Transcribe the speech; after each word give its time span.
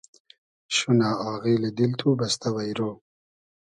شونۂ 0.75 1.09
آغیلی 1.31 1.69
دیل 1.77 1.91
تو 1.99 2.09
بئستۂ 2.19 2.49
وݷرۉ 2.55 2.79